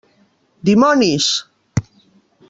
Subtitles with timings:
[0.69, 1.27] Dimonis!